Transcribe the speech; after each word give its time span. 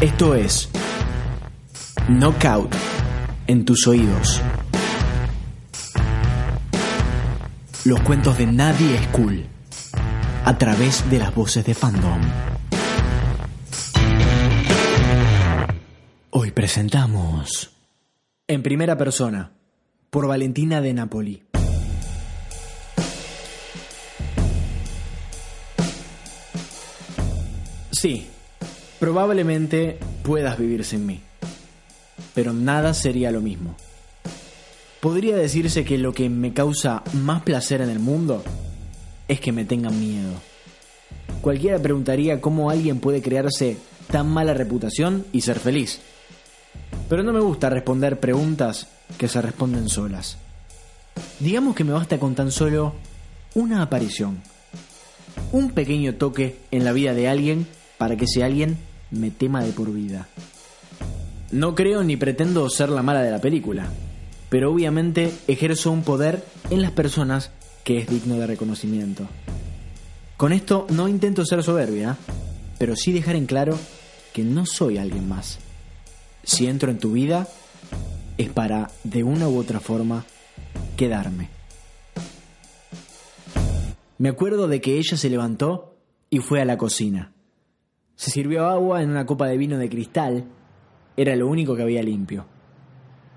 Esto 0.00 0.34
es 0.34 0.68
Knockout 2.06 2.70
en 3.46 3.64
tus 3.64 3.86
oídos. 3.86 4.42
Los 7.86 8.00
cuentos 8.00 8.36
de 8.36 8.46
Nadie 8.46 8.94
es 8.94 9.06
cool 9.06 9.46
a 10.44 10.58
través 10.58 11.08
de 11.08 11.18
las 11.18 11.34
voces 11.34 11.64
de 11.64 11.72
fandom. 11.72 12.20
Hoy 16.28 16.50
presentamos 16.50 17.70
En 18.46 18.62
primera 18.62 18.98
persona 18.98 19.50
por 20.10 20.26
Valentina 20.28 20.82
de 20.82 20.92
Napoli. 20.92 21.42
Sí, 27.92 28.28
probablemente 28.98 29.98
puedas 30.22 30.58
vivir 30.58 30.84
sin 30.84 31.06
mí, 31.06 31.20
pero 32.34 32.52
nada 32.52 32.94
sería 32.94 33.30
lo 33.30 33.40
mismo. 33.40 33.76
Podría 35.00 35.36
decirse 35.36 35.84
que 35.84 35.98
lo 35.98 36.12
que 36.12 36.28
me 36.28 36.52
causa 36.52 37.02
más 37.12 37.42
placer 37.42 37.80
en 37.80 37.90
el 37.90 37.98
mundo 37.98 38.42
es 39.28 39.40
que 39.40 39.52
me 39.52 39.64
tengan 39.64 39.98
miedo. 39.98 40.32
Cualquiera 41.40 41.78
preguntaría 41.78 42.40
cómo 42.40 42.70
alguien 42.70 42.98
puede 42.98 43.22
crearse 43.22 43.76
tan 44.10 44.28
mala 44.28 44.54
reputación 44.54 45.26
y 45.32 45.42
ser 45.42 45.60
feliz. 45.60 46.00
Pero 47.08 47.22
no 47.22 47.32
me 47.32 47.40
gusta 47.40 47.70
responder 47.70 48.18
preguntas 48.18 48.88
que 49.18 49.28
se 49.28 49.40
responden 49.40 49.88
solas. 49.88 50.38
Digamos 51.38 51.74
que 51.74 51.84
me 51.84 51.92
basta 51.92 52.18
con 52.18 52.34
tan 52.34 52.50
solo 52.50 52.94
una 53.54 53.82
aparición, 53.82 54.42
un 55.52 55.70
pequeño 55.70 56.14
toque 56.16 56.56
en 56.70 56.84
la 56.84 56.92
vida 56.92 57.14
de 57.14 57.28
alguien 57.28 57.66
para 57.98 58.16
que 58.16 58.24
ese 58.24 58.44
alguien 58.44 58.76
me 59.10 59.30
tema 59.30 59.62
de 59.62 59.72
por 59.72 59.92
vida. 59.92 60.28
No 61.52 61.74
creo 61.74 62.02
ni 62.02 62.16
pretendo 62.16 62.68
ser 62.70 62.88
la 62.88 63.02
mala 63.02 63.22
de 63.22 63.30
la 63.30 63.40
película, 63.40 63.88
pero 64.48 64.72
obviamente 64.72 65.32
ejerzo 65.46 65.92
un 65.92 66.02
poder 66.02 66.44
en 66.70 66.82
las 66.82 66.90
personas 66.90 67.50
que 67.84 67.98
es 67.98 68.08
digno 68.08 68.36
de 68.36 68.46
reconocimiento. 68.46 69.28
Con 70.36 70.52
esto 70.52 70.86
no 70.90 71.08
intento 71.08 71.44
ser 71.44 71.62
soberbia, 71.62 72.16
pero 72.78 72.96
sí 72.96 73.12
dejar 73.12 73.36
en 73.36 73.46
claro 73.46 73.78
que 74.32 74.42
no 74.42 74.66
soy 74.66 74.98
alguien 74.98 75.28
más. 75.28 75.58
Si 76.42 76.66
entro 76.66 76.90
en 76.90 76.98
tu 76.98 77.12
vida, 77.12 77.48
es 78.36 78.50
para, 78.50 78.90
de 79.04 79.22
una 79.22 79.48
u 79.48 79.56
otra 79.56 79.80
forma, 79.80 80.26
quedarme. 80.96 81.48
Me 84.18 84.28
acuerdo 84.28 84.68
de 84.68 84.80
que 84.80 84.98
ella 84.98 85.16
se 85.16 85.30
levantó 85.30 85.96
y 86.28 86.40
fue 86.40 86.60
a 86.60 86.64
la 86.64 86.76
cocina. 86.76 87.32
Se 88.16 88.30
sirvió 88.30 88.66
agua 88.66 89.02
en 89.02 89.10
una 89.10 89.26
copa 89.26 89.46
de 89.46 89.58
vino 89.58 89.78
de 89.78 89.88
cristal. 89.88 90.44
Era 91.16 91.36
lo 91.36 91.46
único 91.46 91.76
que 91.76 91.82
había 91.82 92.02
limpio. 92.02 92.46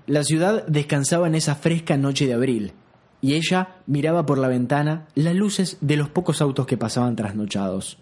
La 0.06 0.24
ciudad 0.24 0.66
descansaba 0.66 1.28
en 1.28 1.34
esa 1.34 1.54
fresca 1.54 1.96
noche 1.96 2.26
de 2.26 2.34
abril, 2.34 2.72
y 3.20 3.34
ella 3.34 3.76
miraba 3.86 4.26
por 4.26 4.38
la 4.38 4.48
ventana 4.48 5.06
las 5.14 5.34
luces 5.34 5.76
de 5.80 5.96
los 5.96 6.08
pocos 6.08 6.40
autos 6.40 6.66
que 6.66 6.78
pasaban 6.78 7.14
trasnochados. 7.14 7.98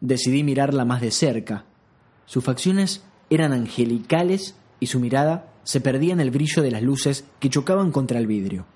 Decidí 0.00 0.42
mirarla 0.42 0.84
más 0.84 1.00
de 1.00 1.10
cerca. 1.10 1.64
Sus 2.26 2.44
facciones 2.44 3.04
eran 3.30 3.52
angelicales 3.52 4.56
y 4.80 4.86
su 4.86 5.00
mirada 5.00 5.52
se 5.62 5.80
perdía 5.80 6.12
en 6.12 6.20
el 6.20 6.30
brillo 6.30 6.62
de 6.62 6.70
las 6.70 6.82
luces 6.82 7.24
que 7.38 7.48
chocaban 7.48 7.92
contra 7.92 8.18
el 8.18 8.26
vidrio. 8.26 8.66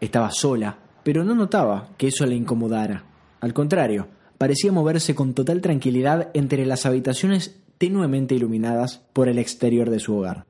Estaba 0.00 0.30
sola, 0.30 0.78
pero 1.04 1.24
no 1.24 1.34
notaba 1.34 1.88
que 1.96 2.08
eso 2.08 2.26
le 2.26 2.34
incomodara. 2.34 3.04
Al 3.40 3.54
contrario, 3.54 4.08
parecía 4.40 4.72
moverse 4.72 5.14
con 5.14 5.34
total 5.34 5.60
tranquilidad 5.60 6.30
entre 6.32 6.64
las 6.64 6.86
habitaciones 6.86 7.56
tenuemente 7.76 8.34
iluminadas 8.34 9.02
por 9.12 9.28
el 9.28 9.38
exterior 9.38 9.90
de 9.90 10.00
su 10.00 10.16
hogar. 10.16 10.46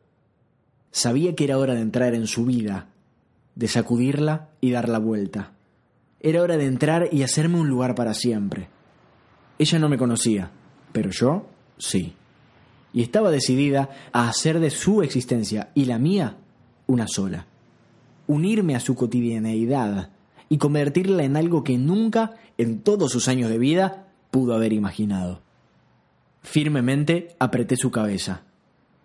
Sabía 0.92 1.34
que 1.34 1.42
era 1.42 1.58
hora 1.58 1.74
de 1.74 1.80
entrar 1.80 2.14
en 2.14 2.28
su 2.28 2.44
vida, 2.44 2.86
de 3.56 3.66
sacudirla 3.66 4.50
y 4.60 4.70
dar 4.70 4.88
la 4.88 5.00
vuelta. 5.00 5.54
Era 6.20 6.40
hora 6.40 6.56
de 6.56 6.66
entrar 6.66 7.08
y 7.10 7.24
hacerme 7.24 7.58
un 7.58 7.68
lugar 7.68 7.96
para 7.96 8.14
siempre. 8.14 8.68
Ella 9.58 9.80
no 9.80 9.88
me 9.88 9.98
conocía, 9.98 10.52
pero 10.92 11.10
yo 11.10 11.46
sí. 11.76 12.14
Y 12.92 13.02
estaba 13.02 13.32
decidida 13.32 13.90
a 14.12 14.28
hacer 14.28 14.60
de 14.60 14.70
su 14.70 15.02
existencia 15.02 15.70
y 15.74 15.86
la 15.86 15.98
mía 15.98 16.36
una 16.86 17.08
sola. 17.08 17.46
Unirme 18.28 18.76
a 18.76 18.80
su 18.80 18.94
cotidianeidad 18.94 20.10
y 20.50 20.58
convertirla 20.58 21.22
en 21.22 21.36
algo 21.36 21.64
que 21.64 21.78
nunca, 21.78 22.34
en 22.58 22.82
todos 22.82 23.12
sus 23.12 23.28
años 23.28 23.48
de 23.48 23.58
vida, 23.58 24.08
pudo 24.30 24.52
haber 24.52 24.72
imaginado. 24.72 25.40
Firmemente 26.42 27.36
apreté 27.38 27.76
su 27.76 27.90
cabeza. 27.90 28.42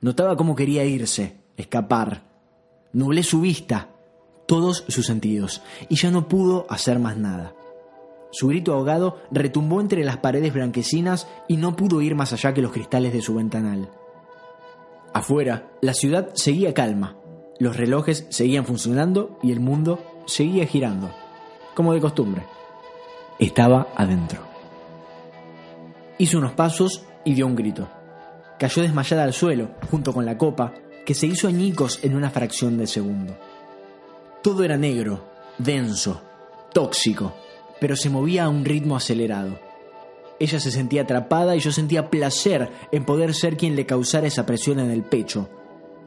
Notaba 0.02 0.36
cómo 0.36 0.56
quería 0.56 0.84
irse, 0.86 1.38
escapar. 1.56 2.24
Nublé 2.94 3.22
su 3.22 3.42
vista, 3.42 3.90
todos 4.48 4.86
sus 4.88 5.06
sentidos, 5.06 5.62
y 5.88 5.96
ya 5.96 6.10
no 6.10 6.28
pudo 6.28 6.66
hacer 6.68 6.98
más 6.98 7.16
nada. 7.16 7.54
Su 8.32 8.48
grito 8.48 8.74
ahogado 8.74 9.22
retumbó 9.32 9.82
entre 9.82 10.04
las 10.04 10.18
paredes 10.18 10.52
blanquecinas 10.52 11.28
y 11.48 11.58
no 11.58 11.76
pudo 11.76 12.02
ir 12.02 12.16
más 12.16 12.34
allá 12.34 12.54
que 12.54 12.62
los 12.62 12.72
cristales 12.72 13.14
de 13.14 13.22
su 13.22 13.36
ventanal. 13.36 13.90
Afuera, 15.14 15.70
la 15.82 15.94
ciudad 15.94 16.32
seguía 16.34 16.74
calma, 16.74 17.18
los 17.60 17.78
relojes 17.78 18.26
seguían 18.30 18.66
funcionando 18.66 19.40
y 19.44 19.52
el 19.52 19.60
mundo 19.60 20.04
seguía 20.26 20.66
girando, 20.66 21.12
como 21.76 21.94
de 21.94 22.02
costumbre. 22.02 22.44
Estaba 23.38 23.90
adentro. 23.96 24.40
Hizo 26.18 26.40
unos 26.40 26.54
pasos 26.54 27.04
y 27.24 27.34
dio 27.34 27.46
un 27.46 27.56
grito. 27.56 27.88
Cayó 28.58 28.82
desmayada 28.82 29.24
al 29.24 29.34
suelo, 29.34 29.72
junto 29.92 30.14
con 30.14 30.26
la 30.26 30.38
copa, 30.38 30.74
que 31.06 31.14
se 31.14 31.28
hizo 31.28 31.48
añicos 31.48 32.00
en 32.02 32.16
una 32.16 32.32
fracción 32.32 32.78
de 32.78 32.88
segundo. 32.88 33.38
Todo 34.42 34.64
era 34.64 34.78
negro, 34.78 35.26
denso, 35.58 36.22
tóxico, 36.74 37.34
pero 37.80 37.96
se 37.96 38.10
movía 38.10 38.46
a 38.46 38.50
un 38.50 38.64
ritmo 38.64 38.96
acelerado. 38.96 39.60
Ella 40.40 40.60
se 40.60 40.72
sentía 40.72 41.04
atrapada 41.04 41.56
y 41.56 41.60
yo 41.60 41.72
sentía 41.72 42.10
placer 42.10 42.70
en 42.92 43.06
poder 43.06 43.34
ser 43.34 43.58
quien 43.58 43.76
le 43.76 43.86
causara 43.86 44.28
esa 44.28 44.46
presión 44.46 44.80
en 44.80 44.92
el 44.92 45.04
pecho, 45.04 45.50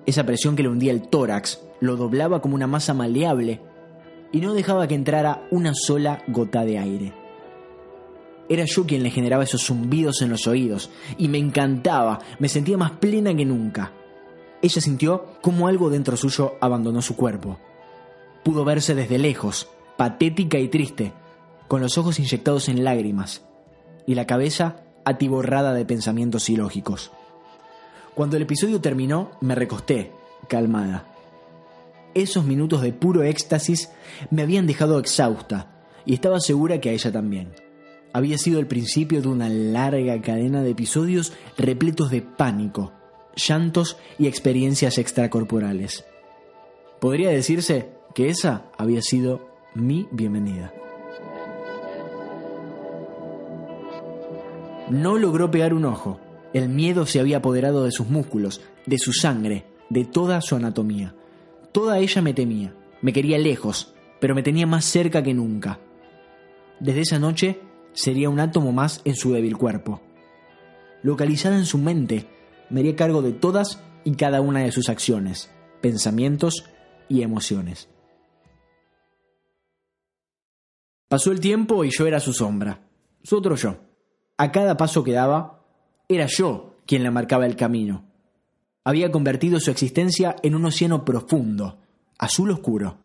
esa 0.06 0.24
presión 0.24 0.56
que 0.56 0.62
le 0.62 0.70
hundía 0.70 0.92
el 0.92 1.08
tórax, 1.08 1.60
lo 1.80 1.96
doblaba 1.96 2.40
como 2.40 2.54
una 2.54 2.66
masa 2.66 2.94
maleable 2.94 3.60
y 4.32 4.40
no 4.40 4.54
dejaba 4.54 4.86
que 4.86 4.94
entrara 4.94 5.46
una 5.50 5.72
sola 5.74 6.22
gota 6.28 6.64
de 6.64 6.78
aire. 6.78 7.12
Era 8.48 8.64
yo 8.64 8.86
quien 8.86 9.02
le 9.02 9.10
generaba 9.10 9.44
esos 9.44 9.66
zumbidos 9.66 10.22
en 10.22 10.30
los 10.30 10.46
oídos 10.46 10.90
y 11.18 11.28
me 11.28 11.38
encantaba, 11.38 12.20
me 12.38 12.48
sentía 12.48 12.78
más 12.78 12.92
plena 12.92 13.34
que 13.34 13.44
nunca. 13.44 13.92
Ella 14.62 14.80
sintió 14.80 15.34
como 15.42 15.68
algo 15.68 15.90
dentro 15.90 16.16
suyo 16.16 16.54
abandonó 16.60 17.02
su 17.02 17.14
cuerpo. 17.14 17.58
Pudo 18.44 18.64
verse 18.64 18.94
desde 18.94 19.18
lejos, 19.18 19.68
patética 19.96 20.58
y 20.58 20.68
triste, 20.68 21.12
con 21.68 21.82
los 21.82 21.98
ojos 21.98 22.18
inyectados 22.18 22.68
en 22.68 22.84
lágrimas 22.84 23.44
y 24.06 24.14
la 24.14 24.26
cabeza 24.26 24.84
atiborrada 25.04 25.74
de 25.74 25.84
pensamientos 25.84 26.48
ilógicos. 26.48 27.12
Cuando 28.14 28.36
el 28.36 28.42
episodio 28.42 28.80
terminó, 28.80 29.32
me 29.40 29.54
recosté, 29.54 30.12
calmada. 30.48 31.04
Esos 32.14 32.44
minutos 32.44 32.82
de 32.82 32.92
puro 32.92 33.22
éxtasis 33.22 33.90
me 34.30 34.42
habían 34.42 34.66
dejado 34.66 34.98
exhausta 34.98 35.70
y 36.04 36.14
estaba 36.14 36.40
segura 36.40 36.80
que 36.80 36.90
a 36.90 36.92
ella 36.92 37.12
también. 37.12 37.52
Había 38.12 38.38
sido 38.38 38.58
el 38.58 38.66
principio 38.66 39.20
de 39.20 39.28
una 39.28 39.48
larga 39.48 40.20
cadena 40.22 40.62
de 40.62 40.70
episodios 40.70 41.32
repletos 41.56 42.10
de 42.10 42.22
pánico, 42.22 42.92
llantos 43.36 43.98
y 44.18 44.26
experiencias 44.26 44.98
extracorporales. 44.98 46.04
Podría 47.00 47.30
decirse 47.30 47.90
que 48.14 48.30
esa 48.30 48.64
había 48.76 49.02
sido 49.02 49.48
mi 49.74 50.08
bienvenida. 50.10 50.72
No 54.90 55.18
logró 55.18 55.50
pegar 55.50 55.74
un 55.74 55.84
ojo. 55.84 56.18
El 56.54 56.70
miedo 56.70 57.04
se 57.04 57.20
había 57.20 57.36
apoderado 57.36 57.84
de 57.84 57.92
sus 57.92 58.08
músculos, 58.08 58.62
de 58.86 58.98
su 58.98 59.12
sangre, 59.12 59.66
de 59.90 60.06
toda 60.06 60.40
su 60.40 60.56
anatomía. 60.56 61.14
Toda 61.72 61.98
ella 61.98 62.22
me 62.22 62.34
temía, 62.34 62.74
me 63.02 63.12
quería 63.12 63.38
lejos, 63.38 63.94
pero 64.20 64.34
me 64.34 64.42
tenía 64.42 64.66
más 64.66 64.84
cerca 64.84 65.22
que 65.22 65.34
nunca. 65.34 65.78
Desde 66.80 67.00
esa 67.00 67.18
noche 67.18 67.60
sería 67.92 68.30
un 68.30 68.40
átomo 68.40 68.72
más 68.72 69.00
en 69.04 69.16
su 69.16 69.32
débil 69.32 69.56
cuerpo. 69.56 70.00
Localizada 71.02 71.56
en 71.56 71.66
su 71.66 71.78
mente, 71.78 72.26
me 72.70 72.80
haría 72.80 72.96
cargo 72.96 73.22
de 73.22 73.32
todas 73.32 73.82
y 74.04 74.12
cada 74.12 74.40
una 74.40 74.60
de 74.60 74.72
sus 74.72 74.88
acciones, 74.88 75.50
pensamientos 75.80 76.64
y 77.08 77.22
emociones. 77.22 77.88
Pasó 81.08 81.32
el 81.32 81.40
tiempo 81.40 81.84
y 81.84 81.90
yo 81.90 82.06
era 82.06 82.20
su 82.20 82.32
sombra, 82.32 82.82
su 83.22 83.36
otro 83.36 83.56
yo. 83.56 83.76
A 84.36 84.52
cada 84.52 84.76
paso 84.76 85.02
que 85.02 85.12
daba, 85.12 85.64
era 86.08 86.26
yo 86.26 86.76
quien 86.86 87.02
le 87.02 87.10
marcaba 87.10 87.46
el 87.46 87.56
camino. 87.56 88.07
Había 88.84 89.10
convertido 89.10 89.60
su 89.60 89.70
existencia 89.70 90.36
en 90.42 90.54
un 90.54 90.64
océano 90.64 91.04
profundo, 91.04 91.78
azul 92.18 92.50
oscuro, 92.50 93.04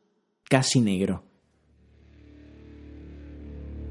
casi 0.50 0.82
negro. 0.82 1.24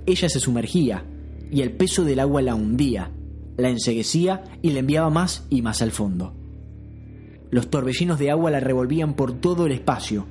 Ella 0.07 0.29
se 0.29 0.41
sumergía 0.41 1.05
y 1.51 1.61
el 1.61 1.73
peso 1.73 2.05
del 2.05 2.21
agua 2.21 2.43
la 2.43 2.55
hundía, 2.55 3.11
la 3.57 3.69
enseguecía 3.69 4.43
y 4.63 4.71
la 4.71 4.81
enviaba 4.81 5.11
más 5.11 5.47
y 5.51 5.63
más 5.63 5.83
al 5.83 5.93
fondo. 5.93 6.35
Los 7.51 7.69
torbellinos 7.69 8.19
de 8.19 8.31
agua 8.31 8.51
la 8.51 8.61
revolvían 8.61 9.15
por 9.15 9.33
todo 9.35 9.67
el 9.67 9.73
espacio, 9.73 10.27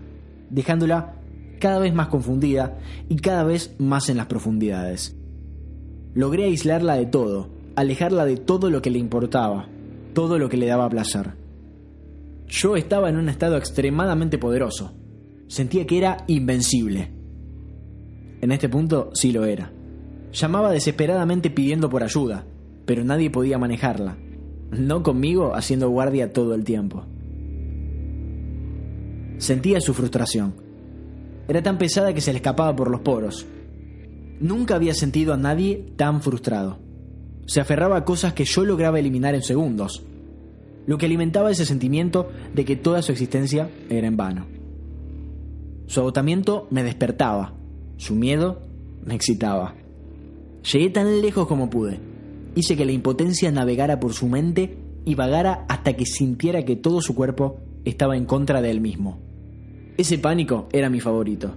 dejándola 0.50 1.22
cada 1.60 1.80
vez 1.80 1.94
más 1.94 2.08
confundida 2.08 2.80
y 3.08 3.18
cada 3.18 3.44
vez 3.44 3.76
más 3.78 4.10
en 4.10 4.18
las 4.18 4.26
profundidades. 4.26 5.16
Logré 6.14 6.46
aislarla 6.46 6.96
de 6.96 7.06
todo, 7.06 7.50
alejarla 7.76 8.26
de 8.26 8.38
todo 8.38 8.70
lo 8.70 8.82
que 8.82 8.90
le 8.90 9.00
importaba, 9.00 9.68
todo 10.14 10.40
lo 10.40 10.50
que 10.50 10.58
le 10.58 10.66
daba 10.66 10.90
placer. 10.90 11.41
Yo 12.52 12.76
estaba 12.76 13.10
en 13.10 13.16
un 13.16 13.30
estado 13.30 13.56
extremadamente 13.56 14.38
poderoso. 14.38 14.94
Sentía 15.48 15.88
que 15.88 15.98
era 15.98 16.26
invencible. 16.28 17.10
En 18.42 18.52
este 18.52 18.68
punto 18.68 19.12
sí 19.14 19.32
lo 19.32 19.46
era. 19.46 19.72
Llamaba 20.34 20.70
desesperadamente 20.70 21.50
pidiendo 21.50 21.90
por 21.90 22.04
ayuda, 22.04 22.46
pero 22.86 23.06
nadie 23.06 23.30
podía 23.30 23.58
manejarla. 23.58 24.18
No 24.70 25.02
conmigo 25.02 25.56
haciendo 25.56 25.90
guardia 25.90 26.34
todo 26.34 26.54
el 26.54 26.66
tiempo. 26.66 27.06
Sentía 29.38 29.80
su 29.80 29.94
frustración. 29.94 30.54
Era 31.48 31.64
tan 31.64 31.78
pesada 31.78 32.14
que 32.14 32.20
se 32.20 32.34
le 32.34 32.40
escapaba 32.40 32.76
por 32.76 32.92
los 32.92 33.00
poros. 33.00 33.46
Nunca 34.42 34.76
había 34.76 34.94
sentido 34.94 35.34
a 35.34 35.38
nadie 35.38 35.94
tan 35.96 36.22
frustrado. 36.22 36.80
Se 37.46 37.62
aferraba 37.62 37.96
a 37.96 38.06
cosas 38.06 38.34
que 38.34 38.44
yo 38.44 38.66
lograba 38.66 39.00
eliminar 39.00 39.36
en 39.36 39.42
segundos, 39.42 40.04
lo 40.88 40.98
que 40.98 41.06
alimentaba 41.06 41.52
ese 41.52 41.66
sentimiento 41.66 42.30
de 42.54 42.66
que 42.66 42.76
toda 42.76 43.02
su 43.02 43.12
existencia 43.12 43.70
era 43.90 44.08
en 44.08 44.18
vano. 44.18 44.48
Su 45.88 46.00
agotamiento 46.00 46.68
me 46.70 46.84
despertaba, 46.84 47.54
su 47.98 48.16
miedo 48.16 48.62
me 49.04 49.16
excitaba. 49.16 49.76
Llegué 50.72 50.90
tan 50.90 51.22
lejos 51.22 51.48
como 51.48 51.70
pude. 51.70 52.00
Hice 52.56 52.76
que 52.76 52.86
la 52.86 52.92
impotencia 52.92 53.52
navegara 53.52 54.00
por 54.00 54.14
su 54.14 54.28
mente 54.28 54.78
y 55.06 55.16
vagara 55.16 55.66
hasta 55.68 55.94
que 55.94 56.06
sintiera 56.06 56.64
que 56.66 56.76
todo 56.76 57.02
su 57.02 57.16
cuerpo 57.16 57.60
estaba 57.86 58.16
en 58.16 58.26
contra 58.26 58.62
de 58.62 58.72
él 58.72 58.82
mismo. 58.82 59.20
Ese 59.98 60.18
pánico 60.18 60.68
era 60.72 60.90
mi 60.90 61.00
favorito. 61.00 61.54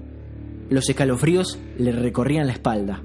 Los 0.70 0.88
escalofríos 0.88 1.58
le 1.78 1.92
recorrían 1.92 2.46
la 2.46 2.54
espalda. 2.54 3.02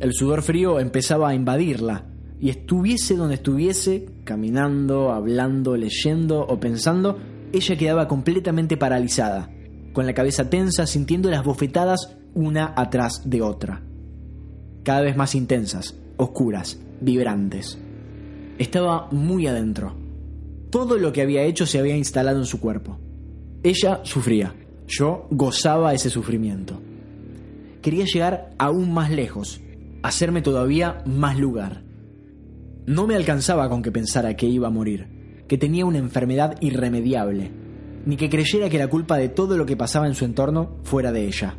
El 0.00 0.12
sudor 0.12 0.42
frío 0.42 0.80
empezaba 0.80 1.28
a 1.28 1.34
invadirla, 1.34 2.04
y 2.40 2.50
estuviese 2.50 3.16
donde 3.16 3.36
estuviese, 3.36 4.06
caminando, 4.24 5.12
hablando, 5.12 5.76
leyendo 5.76 6.40
o 6.40 6.60
pensando, 6.60 7.18
ella 7.52 7.76
quedaba 7.76 8.08
completamente 8.08 8.76
paralizada, 8.76 9.50
con 9.92 10.06
la 10.06 10.14
cabeza 10.14 10.48
tensa, 10.48 10.86
sintiendo 10.86 11.30
las 11.30 11.44
bofetadas 11.44 12.16
una 12.34 12.72
atrás 12.76 13.22
de 13.24 13.42
otra. 13.42 13.82
Cada 14.84 15.00
vez 15.00 15.16
más 15.16 15.34
intensas, 15.34 15.96
oscuras, 16.16 16.78
vibrantes. 17.00 17.78
Estaba 18.58 19.08
muy 19.10 19.46
adentro. 19.46 19.94
Todo 20.70 20.98
lo 20.98 21.12
que 21.12 21.22
había 21.22 21.42
hecho 21.42 21.66
se 21.66 21.78
había 21.78 21.96
instalado 21.96 22.38
en 22.38 22.46
su 22.46 22.60
cuerpo. 22.60 22.98
Ella 23.62 24.00
sufría, 24.04 24.54
yo 24.86 25.26
gozaba 25.30 25.94
ese 25.94 26.10
sufrimiento. 26.10 26.80
Quería 27.82 28.04
llegar 28.04 28.50
aún 28.58 28.92
más 28.92 29.10
lejos, 29.10 29.60
hacerme 30.02 30.42
todavía 30.42 31.02
más 31.06 31.38
lugar. 31.38 31.87
No 32.88 33.06
me 33.06 33.16
alcanzaba 33.16 33.68
con 33.68 33.82
que 33.82 33.92
pensara 33.92 34.34
que 34.34 34.46
iba 34.46 34.68
a 34.68 34.70
morir, 34.70 35.44
que 35.46 35.58
tenía 35.58 35.84
una 35.84 35.98
enfermedad 35.98 36.56
irremediable, 36.62 37.52
ni 38.06 38.16
que 38.16 38.30
creyera 38.30 38.70
que 38.70 38.78
la 38.78 38.88
culpa 38.88 39.18
de 39.18 39.28
todo 39.28 39.58
lo 39.58 39.66
que 39.66 39.76
pasaba 39.76 40.06
en 40.06 40.14
su 40.14 40.24
entorno 40.24 40.78
fuera 40.84 41.12
de 41.12 41.26
ella. 41.26 41.58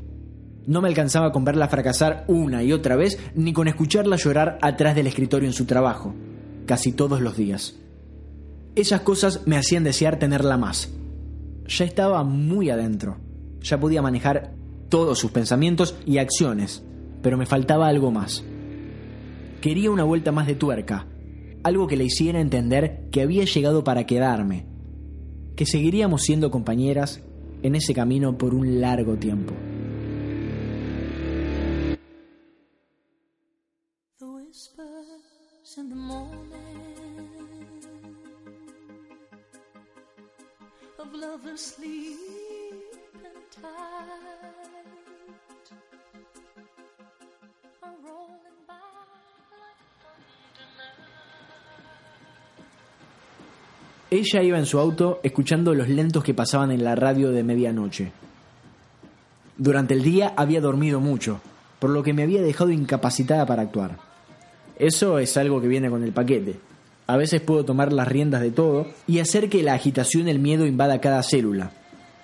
No 0.66 0.82
me 0.82 0.88
alcanzaba 0.88 1.32
con 1.32 1.46
verla 1.46 1.68
fracasar 1.68 2.26
una 2.28 2.64
y 2.64 2.74
otra 2.74 2.96
vez, 2.96 3.20
ni 3.36 3.54
con 3.54 3.68
escucharla 3.68 4.16
llorar 4.16 4.58
atrás 4.64 4.96
del 4.96 5.06
escritorio 5.06 5.48
en 5.48 5.54
su 5.54 5.66
trabajo, 5.66 6.16
casi 6.66 6.94
todos 6.94 7.22
los 7.22 7.38
días. 7.38 7.76
Esas 8.76 9.02
cosas 9.02 9.46
me 9.46 9.56
hacían 9.56 9.84
desear 9.84 10.18
tenerla 10.18 10.58
más. 10.58 10.92
Ya 11.68 11.86
estaba 11.86 12.24
muy 12.24 12.72
adentro, 12.72 13.18
ya 13.62 13.80
podía 13.80 14.02
manejar 14.02 14.56
todos 14.90 15.20
sus 15.20 15.30
pensamientos 15.30 15.96
y 16.08 16.18
acciones, 16.18 16.84
pero 17.22 17.38
me 17.38 17.46
faltaba 17.46 17.88
algo 17.88 18.10
más. 18.10 18.44
Quería 19.62 19.92
una 19.92 20.06
vuelta 20.06 20.32
más 20.32 20.48
de 20.48 20.56
tuerca, 20.56 21.06
algo 21.64 21.88
que 21.88 21.98
le 21.98 22.06
hiciera 22.06 22.40
entender 22.40 23.08
que 23.12 23.22
había 23.22 23.46
llegado 23.46 23.84
para 23.84 24.06
quedarme, 24.06 24.66
que 25.56 25.66
seguiríamos 25.66 26.24
siendo 26.24 26.52
compañeras 26.52 27.22
en 27.64 27.76
ese 27.76 27.94
camino 27.94 28.38
por 28.38 28.54
un 28.54 28.80
largo 28.82 29.18
tiempo. 29.18 29.54
Ella 54.12 54.42
iba 54.42 54.58
en 54.58 54.66
su 54.66 54.80
auto 54.80 55.20
escuchando 55.22 55.76
los 55.76 55.88
lentos 55.88 56.24
que 56.24 56.34
pasaban 56.34 56.72
en 56.72 56.84
la 56.84 56.96
radio 56.96 57.32
de 57.32 57.44
medianoche. 57.44 58.12
Durante 59.56 59.94
el 59.94 60.02
día 60.02 60.34
había 60.36 60.62
dormido 60.62 61.00
mucho, 61.00 61.42
por 61.78 61.92
lo 61.92 62.02
que 62.02 62.14
me 62.14 62.24
había 62.24 62.42
dejado 62.42 62.72
incapacitada 62.72 63.46
para 63.46 63.62
actuar. 63.62 63.98
Eso 64.78 65.20
es 65.20 65.38
algo 65.38 65.62
que 65.62 65.68
viene 65.68 65.92
con 65.92 66.04
el 66.04 66.12
paquete. 66.12 66.56
A 67.06 67.18
veces 67.18 67.42
puedo 67.42 67.66
tomar 67.66 67.94
las 67.94 68.08
riendas 68.08 68.42
de 68.42 68.50
todo 68.50 68.88
y 69.06 69.20
hacer 69.20 69.50
que 69.50 69.62
la 69.62 69.74
agitación 69.74 70.28
y 70.28 70.32
el 70.32 70.40
miedo 70.40 70.66
invada 70.66 71.02
cada 71.02 71.22
célula. 71.22 71.72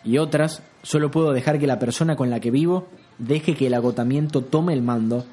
Y 0.04 0.18
otras, 0.18 0.64
solo 0.82 1.12
puedo 1.12 1.34
dejar 1.34 1.60
que 1.60 1.68
la 1.68 1.78
persona 1.78 2.16
con 2.16 2.32
la 2.32 2.40
que 2.40 2.52
vivo 2.52 2.88
deje 3.20 3.56
que 3.56 3.68
el 3.68 3.74
agotamiento 3.76 4.42
tome 4.42 4.74
el 4.74 4.82
mando 4.82 5.26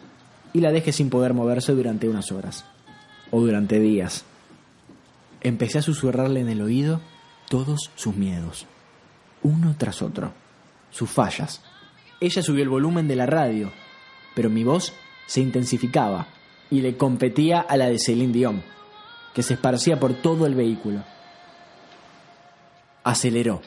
y 0.52 0.60
la 0.60 0.70
deje 0.70 0.92
sin 0.92 1.08
poder 1.08 1.32
moverse 1.32 1.72
durante 1.72 2.08
unas 2.08 2.30
horas. 2.30 2.66
O 3.30 3.40
durante 3.40 3.78
días. 3.78 4.26
Empecé 5.44 5.78
a 5.78 5.82
susurrarle 5.82 6.38
en 6.38 6.48
el 6.48 6.62
oído 6.62 7.00
todos 7.48 7.90
sus 7.96 8.14
miedos, 8.14 8.66
uno 9.42 9.74
tras 9.76 10.00
otro, 10.00 10.32
sus 10.92 11.10
fallas. 11.10 11.60
Ella 12.20 12.42
subió 12.42 12.62
el 12.62 12.68
volumen 12.68 13.08
de 13.08 13.16
la 13.16 13.26
radio, 13.26 13.72
pero 14.36 14.50
mi 14.50 14.62
voz 14.62 14.92
se 15.26 15.40
intensificaba 15.40 16.28
y 16.70 16.80
le 16.80 16.96
competía 16.96 17.60
a 17.60 17.76
la 17.76 17.88
de 17.88 17.98
Celine 17.98 18.32
Dion, 18.32 18.62
que 19.34 19.42
se 19.42 19.54
esparcía 19.54 19.98
por 19.98 20.14
todo 20.14 20.46
el 20.46 20.54
vehículo. 20.54 21.02
Aceleró. 23.02 23.62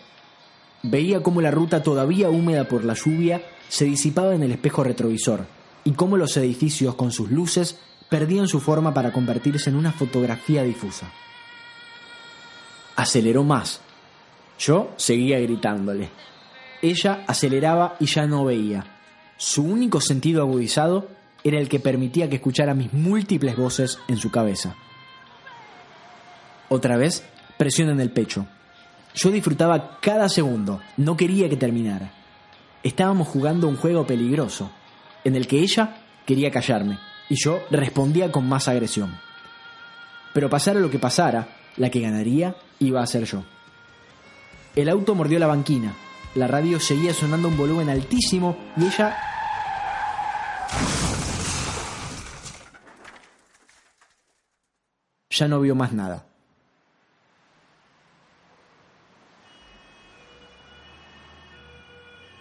Veía 0.82 1.22
cómo 1.22 1.42
la 1.42 1.52
ruta 1.52 1.84
todavía 1.84 2.30
húmeda 2.30 2.70
por 2.70 2.86
la 2.86 2.94
lluvia 2.94 3.42
se 3.68 3.84
disipaba 3.84 4.34
en 4.34 4.44
el 4.44 4.54
espejo 4.54 4.86
retrovisor 4.86 5.46
y 5.84 5.92
cómo 5.92 6.16
los 6.16 6.38
edificios 6.38 6.96
con 6.96 7.12
sus 7.12 7.32
luces 7.32 7.82
perdían 8.10 8.48
su 8.48 8.62
forma 8.62 8.94
para 8.94 9.12
convertirse 9.12 9.70
en 9.70 9.76
una 9.76 9.92
fotografía 9.92 10.64
difusa 10.64 11.12
aceleró 12.96 13.44
más. 13.44 13.82
Yo 14.60 14.94
seguía 14.98 15.40
gritándole. 15.40 16.10
Ella 16.82 17.24
aceleraba 17.28 17.96
y 18.00 18.06
ya 18.06 18.26
no 18.26 18.46
veía. 18.46 18.86
Su 19.38 19.64
único 19.64 20.00
sentido 20.00 20.42
agudizado 20.42 21.08
era 21.44 21.60
el 21.60 21.70
que 21.70 21.80
permitía 21.80 22.30
que 22.30 22.38
escuchara 22.38 22.74
mis 22.74 22.94
múltiples 22.94 23.56
voces 23.56 24.00
en 24.08 24.18
su 24.18 24.32
cabeza. 24.32 24.76
Otra 26.70 26.98
vez, 26.98 27.24
presión 27.58 27.90
en 27.90 28.00
el 28.00 28.12
pecho. 28.12 28.48
Yo 29.14 29.32
disfrutaba 29.32 30.00
cada 30.02 30.28
segundo, 30.30 30.82
no 30.98 31.16
quería 31.16 31.48
que 31.50 31.58
terminara. 31.58 32.12
Estábamos 32.84 33.28
jugando 33.28 33.68
un 33.68 33.78
juego 33.78 34.06
peligroso, 34.06 34.72
en 35.24 35.36
el 35.36 35.48
que 35.48 35.60
ella 35.60 35.98
quería 36.26 36.52
callarme 36.52 37.00
y 37.30 37.36
yo 37.36 37.60
respondía 37.72 38.32
con 38.32 38.48
más 38.48 38.68
agresión. 38.68 39.18
Pero 40.34 40.50
pasara 40.50 40.80
lo 40.80 40.90
que 40.90 41.00
pasara, 41.00 41.48
la 41.78 41.90
que 41.90 42.02
ganaría 42.02 42.56
iba 42.80 43.02
a 43.02 43.08
ser 43.08 43.26
yo. 43.26 43.44
El 44.76 44.90
auto 44.90 45.16
mordió 45.16 45.40
la 45.40 45.48
banquina. 45.48 45.94
La 46.36 46.48
radio 46.48 46.80
seguía 46.80 47.14
sonando 47.14 47.48
un 47.48 47.58
volumen 47.58 47.90
altísimo 47.90 48.58
y 48.76 48.86
ella... 48.86 49.18
Ya 55.30 55.48
no 55.48 55.60
vio 55.60 55.76
más 55.76 55.92
nada. 55.92 56.26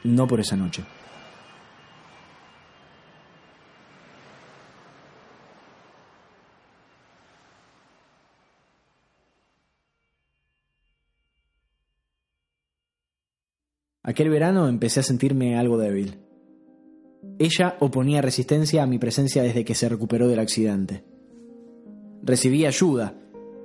No 0.05 0.26
por 0.26 0.41
esa 0.41 0.57
noche. 0.57 0.85
Aquel 14.07 14.29
verano 14.29 14.69
empecé 14.69 15.01
a 15.01 15.03
sentirme 15.03 15.57
algo 15.59 15.79
débil. 15.79 16.19
Ella 17.39 17.77
oponía 17.81 18.21
resistencia 18.21 18.83
a 18.83 18.87
mi 18.87 18.99
presencia 18.99 19.43
desde 19.43 19.65
que 19.65 19.75
se 19.75 19.89
recuperó 19.89 20.29
del 20.29 20.41
accidente. 20.41 21.05
Recibía 22.23 22.69
ayuda, 22.69 23.15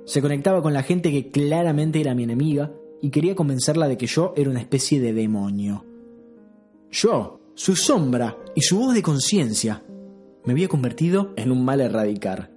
se 0.06 0.22
conectaba 0.22 0.62
con 0.62 0.72
la 0.72 0.82
gente 0.82 1.12
que 1.12 1.30
claramente 1.30 2.00
era 2.00 2.14
mi 2.14 2.24
enemiga 2.24 2.72
y 3.02 3.10
quería 3.10 3.34
convencerla 3.34 3.86
de 3.86 3.98
que 3.98 4.06
yo 4.06 4.32
era 4.34 4.48
una 4.48 4.60
especie 4.60 4.98
de 4.98 5.12
demonio. 5.12 5.84
Yo, 6.90 7.40
su 7.54 7.76
sombra 7.76 8.38
y 8.54 8.62
su 8.62 8.78
voz 8.78 8.94
de 8.94 9.02
conciencia, 9.02 9.84
me 10.46 10.52
había 10.54 10.68
convertido 10.68 11.34
en 11.36 11.52
un 11.52 11.66
mal 11.66 11.82
erradicar. 11.82 12.50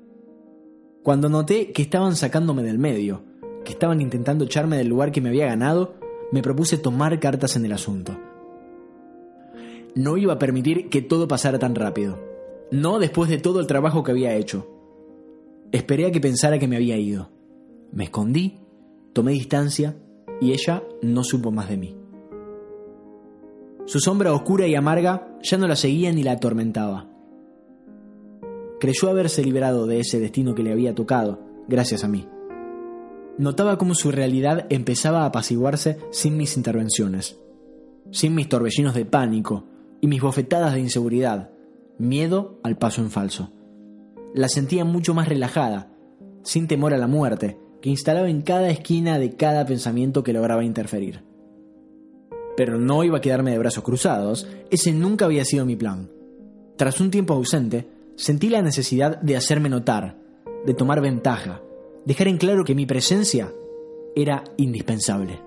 Cuando 1.04 1.28
noté 1.28 1.74
que 1.74 1.82
estaban 1.82 2.16
sacándome 2.16 2.63
del 2.63 2.80
medio, 2.80 3.24
que 3.66 3.74
estaban 3.74 4.00
intentando 4.00 4.46
echarme 4.46 4.78
del 4.78 4.88
lugar 4.88 5.12
que 5.12 5.20
me 5.20 5.30
había 5.30 5.48
ganado, 5.48 5.96
me 6.34 6.42
propuse 6.42 6.80
tomar 6.80 7.20
cartas 7.20 7.56
en 7.58 7.66
el 7.66 7.74
asunto. 7.74 8.18
No 9.94 10.18
iba 10.18 10.34
a 10.34 10.40
permitir 10.40 10.90
que 10.90 11.04
todo 11.04 11.28
pasara 11.28 11.60
tan 11.60 11.75
rápido. 11.75 12.18
No 12.72 12.98
después 12.98 13.30
de 13.30 13.38
todo 13.38 13.60
el 13.60 13.68
trabajo 13.68 14.02
que 14.02 14.10
había 14.10 14.34
hecho. 14.34 14.68
Esperé 15.72 16.08
a 16.08 16.12
que 16.12 16.20
pensara 16.20 16.58
que 16.58 16.68
me 16.68 16.75
había 16.75 16.98
ido. 16.98 17.30
Me 17.92 18.06
escondí, 18.06 18.62
tomé 19.13 19.34
distancia 19.34 19.96
y 20.42 20.54
ella 20.54 20.82
no 21.04 21.24
supo 21.24 21.52
más 21.52 21.70
de 21.70 21.78
mí. 21.78 21.96
Su 23.86 24.00
sombra 24.00 24.34
oscura 24.34 24.66
y 24.66 24.74
amarga 24.74 25.38
ya 25.44 25.60
no 25.60 25.68
la 25.68 25.75
seguía 25.75 26.12
ni 26.12 26.24
la 26.24 26.32
atormentaba. 26.32 27.12
Creyó 28.80 29.08
haberse 29.08 29.44
liberado 29.44 29.86
de 29.86 30.00
ese 30.00 30.20
destino 30.20 30.56
que 30.56 30.63
le 30.63 30.72
había 30.72 30.96
tocado, 30.96 31.42
gracias 31.68 32.04
a 32.04 32.08
mí. 32.08 32.28
Notaba 33.38 33.78
cómo 33.78 33.96
su 33.96 34.12
realidad 34.12 34.68
empezaba 34.70 35.24
a 35.24 35.25
apaciguarse 35.25 35.98
sin 36.12 36.38
mis 36.38 36.56
intervenciones, 36.56 37.40
sin 38.12 38.36
mis 38.36 38.48
torbellinos 38.48 38.94
de 38.94 39.06
pánico 39.06 39.66
y 40.02 40.08
mis 40.08 40.22
bofetadas 40.22 40.74
de 40.74 40.82
inseguridad, 40.82 41.50
miedo 41.98 42.60
al 42.63 42.78
paso 42.78 43.02
en 43.02 43.10
falso. 43.10 43.52
La 44.36 44.50
sentía 44.50 44.86
mucho 44.86 45.13
más 45.13 45.28
relajada, 45.28 45.92
sin 46.44 46.68
temor 46.68 46.94
a 46.94 46.98
la 46.98 47.08
muerte, 47.08 47.58
que 47.82 47.90
instalaba 47.90 48.30
en 48.30 48.44
cada 48.44 48.70
esquina 48.70 49.18
de 49.18 49.36
cada 49.36 49.66
pensamiento 49.66 50.24
que 50.24 50.34
lograba 50.34 50.63
interferir. 50.63 51.24
Pero 52.56 52.78
no 52.78 53.04
iba 53.04 53.18
a 53.18 53.22
quedarme 53.22 53.52
de 53.52 53.58
brazos 53.58 53.84
cruzados, 53.84 54.48
ese 54.70 54.94
nunca 54.94 55.25
había 55.25 55.44
sido 55.44 55.66
mi 55.66 55.75
plan. 55.75 56.10
Tras 56.78 57.02
un 57.02 57.10
tiempo 57.10 57.34
ausente, 57.34 57.88
sentí 58.16 58.50
la 58.50 58.62
necesidad 58.62 59.20
de 59.22 59.36
hacerme 59.36 59.70
notar, 59.70 60.18
de 60.66 60.74
tomar 60.74 61.02
ventaja, 61.02 61.62
dejar 62.05 62.27
en 62.27 62.38
claro 62.38 62.63
que 62.63 62.75
mi 62.75 62.86
presencia 62.86 63.51
era 64.15 64.43
indispensable. 64.57 65.39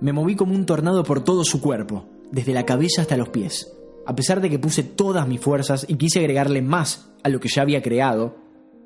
Me 0.00 0.12
moví 0.12 0.36
como 0.36 0.54
un 0.54 0.66
tornado 0.66 1.02
por 1.04 1.24
todo 1.24 1.44
su 1.44 1.60
cuerpo, 1.60 2.06
desde 2.30 2.54
la 2.54 2.66
cabeza 2.66 3.02
hasta 3.02 3.16
los 3.16 3.28
pies. 3.30 3.72
A 4.06 4.14
pesar 4.14 4.40
de 4.40 4.50
que 4.50 4.58
puse 4.58 4.82
todas 4.82 5.26
mis 5.26 5.40
fuerzas 5.40 5.86
y 5.88 5.96
quise 5.96 6.20
agregarle 6.20 6.62
más 6.62 7.10
a 7.22 7.28
lo 7.28 7.40
que 7.40 7.48
ya 7.48 7.62
había 7.62 7.82
creado, 7.82 8.36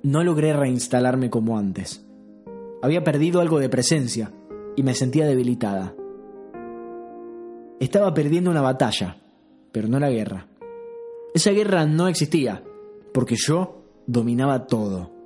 no 0.02 0.22
logré 0.22 0.52
reinstalarme 0.52 1.28
como 1.28 1.58
antes. 1.58 2.04
Había 2.82 3.02
perdido 3.02 3.40
algo 3.40 3.58
de 3.58 3.68
presencia 3.68 4.32
y 4.76 4.82
me 4.84 4.94
sentía 4.94 5.26
debilitada. 5.26 5.94
Estaba 7.80 8.14
perdiendo 8.14 8.50
una 8.50 8.62
batalla, 8.62 9.16
pero 9.72 9.88
no 9.88 9.98
la 9.98 10.10
guerra. 10.10 10.46
Esa 11.34 11.50
guerra 11.50 11.84
no 11.86 12.06
existía, 12.08 12.62
porque 13.12 13.34
yo 13.36 13.82
dominaba 14.06 14.66
todo. 14.66 15.17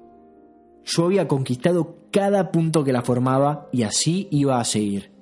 Yo 0.84 1.04
había 1.04 1.28
conquistado 1.28 1.96
cada 2.10 2.50
punto 2.50 2.84
que 2.84 2.92
la 2.92 3.02
formaba 3.02 3.68
y 3.72 3.82
así 3.82 4.28
iba 4.30 4.60
a 4.60 4.64
seguir. 4.64 5.12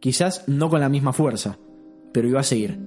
Quizás 0.00 0.44
no 0.46 0.68
con 0.68 0.80
la 0.80 0.88
misma 0.88 1.12
fuerza, 1.12 1.58
pero 2.12 2.28
iba 2.28 2.40
a 2.40 2.44
seguir. 2.44 2.78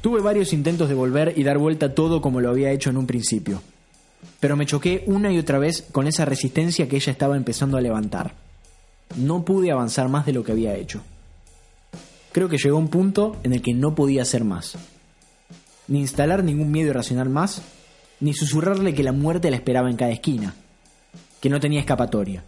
Tuve 0.00 0.22
varios 0.22 0.52
intentos 0.54 0.88
de 0.88 0.94
volver 0.94 1.34
y 1.36 1.44
dar 1.44 1.58
vuelta 1.58 1.94
todo 1.94 2.22
como 2.22 2.40
lo 2.40 2.48
había 2.48 2.72
hecho 2.72 2.88
en 2.88 2.96
un 2.96 3.06
principio, 3.06 3.62
pero 4.40 4.56
me 4.56 4.64
choqué 4.64 5.04
una 5.06 5.30
y 5.30 5.38
otra 5.38 5.58
vez 5.58 5.82
con 5.92 6.06
esa 6.06 6.24
resistencia 6.24 6.88
que 6.88 6.96
ella 6.96 7.12
estaba 7.12 7.36
empezando 7.36 7.76
a 7.76 7.82
levantar 7.82 8.49
no 9.16 9.44
pude 9.44 9.70
avanzar 9.70 10.08
más 10.08 10.26
de 10.26 10.32
lo 10.32 10.44
que 10.44 10.52
había 10.52 10.76
hecho. 10.76 11.00
Creo 12.32 12.48
que 12.48 12.58
llegó 12.58 12.78
un 12.78 12.88
punto 12.88 13.36
en 13.42 13.52
el 13.52 13.62
que 13.62 13.74
no 13.74 13.94
podía 13.94 14.22
hacer 14.22 14.44
más. 14.44 14.76
Ni 15.88 16.00
instalar 16.00 16.44
ningún 16.44 16.70
miedo 16.70 16.90
irracional 16.90 17.28
más, 17.28 17.62
ni 18.20 18.34
susurrarle 18.34 18.94
que 18.94 19.02
la 19.02 19.12
muerte 19.12 19.50
la 19.50 19.56
esperaba 19.56 19.90
en 19.90 19.96
cada 19.96 20.12
esquina, 20.12 20.54
que 21.40 21.48
no 21.48 21.58
tenía 21.58 21.80
escapatoria. 21.80 22.44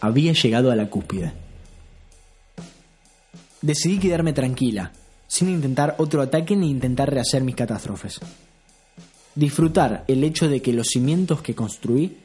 Había 0.00 0.32
llegado 0.32 0.70
a 0.70 0.76
la 0.76 0.88
cúspide. 0.88 1.32
Decidí 3.62 3.98
quedarme 3.98 4.32
tranquila, 4.32 4.92
sin 5.26 5.48
intentar 5.48 5.96
otro 5.98 6.22
ataque 6.22 6.54
ni 6.54 6.70
intentar 6.70 7.10
rehacer 7.10 7.42
mis 7.42 7.56
catástrofes. 7.56 8.20
Disfrutar 9.34 10.04
el 10.06 10.22
hecho 10.22 10.48
de 10.48 10.62
que 10.62 10.72
los 10.72 10.86
cimientos 10.88 11.42
que 11.42 11.54
construí 11.54 12.18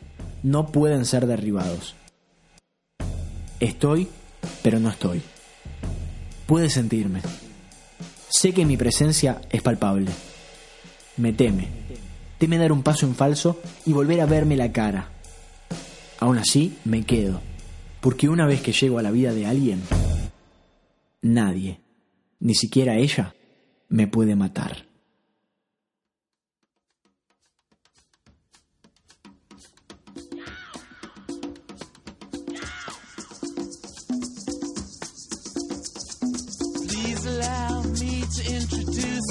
no 0.43 0.67
pueden 0.67 1.05
ser 1.05 1.25
derribados. 1.25 1.95
Estoy, 3.61 4.07
pero 4.63 4.79
no 4.79 4.89
estoy. 4.89 5.21
Puede 6.47 6.67
sentirme. 6.67 7.21
Sé 8.27 8.53
que 8.53 8.65
mi 8.65 8.75
presencia 8.75 9.39
es 9.51 9.61
palpable. 9.61 10.09
Me 11.17 11.31
teme. 11.31 11.67
Teme 12.39 12.57
dar 12.57 12.71
un 12.71 12.81
paso 12.81 13.05
en 13.05 13.13
falso 13.13 13.61
y 13.85 13.93
volver 13.93 14.19
a 14.19 14.25
verme 14.25 14.57
la 14.57 14.71
cara. 14.71 15.09
Aún 16.19 16.39
así, 16.39 16.75
me 16.85 17.03
quedo. 17.03 17.39
Porque 18.01 18.29
una 18.29 18.47
vez 18.47 18.61
que 18.61 18.71
llego 18.71 18.97
a 18.97 19.03
la 19.03 19.11
vida 19.11 19.31
de 19.31 19.45
alguien, 19.45 19.83
nadie, 21.21 21.81
ni 22.39 22.55
siquiera 22.55 22.97
ella, 22.97 23.35
me 23.89 24.07
puede 24.07 24.35
matar. 24.35 24.90